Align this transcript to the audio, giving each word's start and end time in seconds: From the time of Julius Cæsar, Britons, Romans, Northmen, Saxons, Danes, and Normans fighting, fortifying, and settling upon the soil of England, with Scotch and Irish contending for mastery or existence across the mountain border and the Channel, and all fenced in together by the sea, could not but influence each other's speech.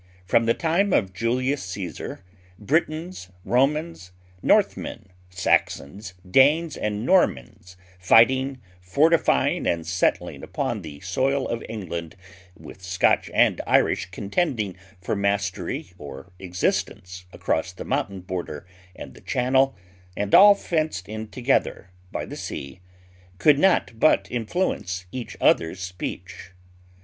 From 0.25 0.47
the 0.47 0.55
time 0.55 0.93
of 0.93 1.13
Julius 1.13 1.63
Cæsar, 1.63 2.21
Britons, 2.57 3.29
Romans, 3.45 4.11
Northmen, 4.41 5.09
Saxons, 5.29 6.15
Danes, 6.27 6.75
and 6.75 7.05
Normans 7.05 7.77
fighting, 7.99 8.59
fortifying, 8.79 9.67
and 9.67 9.85
settling 9.85 10.41
upon 10.41 10.81
the 10.81 11.01
soil 11.01 11.47
of 11.47 11.63
England, 11.69 12.15
with 12.57 12.81
Scotch 12.81 13.29
and 13.31 13.61
Irish 13.67 14.07
contending 14.07 14.75
for 14.99 15.15
mastery 15.15 15.93
or 15.99 16.31
existence 16.39 17.25
across 17.31 17.71
the 17.71 17.85
mountain 17.85 18.21
border 18.21 18.65
and 18.95 19.13
the 19.13 19.21
Channel, 19.21 19.75
and 20.17 20.33
all 20.33 20.55
fenced 20.55 21.07
in 21.07 21.27
together 21.27 21.91
by 22.11 22.25
the 22.25 22.35
sea, 22.35 22.79
could 23.37 23.59
not 23.59 23.99
but 23.99 24.27
influence 24.31 25.05
each 25.11 25.37
other's 25.39 25.79
speech. 25.79 26.53